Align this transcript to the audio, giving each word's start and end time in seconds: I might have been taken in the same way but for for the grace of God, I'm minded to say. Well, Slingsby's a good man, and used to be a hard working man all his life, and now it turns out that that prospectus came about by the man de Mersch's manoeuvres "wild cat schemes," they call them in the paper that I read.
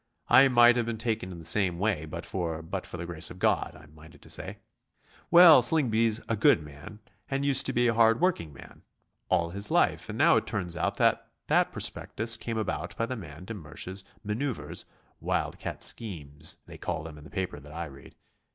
I 0.29 0.47
might 0.47 0.77
have 0.77 0.87
been 0.87 0.97
taken 0.97 1.31
in 1.31 1.37
the 1.37 1.45
same 1.45 1.77
way 1.77 2.05
but 2.05 2.25
for 2.25 2.65
for 2.85 2.97
the 2.97 3.05
grace 3.05 3.29
of 3.29 3.37
God, 3.37 3.77
I'm 3.79 3.93
minded 3.93 4.23
to 4.23 4.31
say. 4.31 4.57
Well, 5.29 5.61
Slingsby's 5.61 6.19
a 6.27 6.35
good 6.35 6.63
man, 6.63 7.01
and 7.29 7.45
used 7.45 7.67
to 7.67 7.71
be 7.71 7.87
a 7.87 7.93
hard 7.93 8.19
working 8.19 8.51
man 8.51 8.81
all 9.29 9.51
his 9.51 9.69
life, 9.69 10.09
and 10.09 10.17
now 10.17 10.37
it 10.37 10.47
turns 10.47 10.75
out 10.75 10.97
that 10.97 11.27
that 11.45 11.71
prospectus 11.71 12.35
came 12.35 12.57
about 12.57 12.97
by 12.97 13.05
the 13.05 13.15
man 13.15 13.45
de 13.45 13.53
Mersch's 13.53 14.03
manoeuvres 14.23 14.85
"wild 15.19 15.59
cat 15.59 15.83
schemes," 15.83 16.55
they 16.65 16.79
call 16.79 17.03
them 17.03 17.19
in 17.19 17.23
the 17.23 17.29
paper 17.29 17.59
that 17.59 17.71
I 17.71 17.85
read. 17.85 18.15